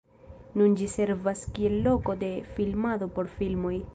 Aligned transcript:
Nun 0.61 0.77
ĝi 0.79 0.87
servas 0.93 1.43
kiel 1.57 1.77
loko 1.89 2.17
de 2.25 2.31
filmado 2.57 3.13
por 3.19 3.33
filmoj. 3.39 3.77